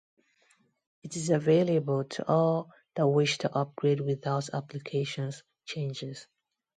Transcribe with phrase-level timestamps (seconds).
[1.03, 6.25] It is available to all that wish to upgrade without applications changes.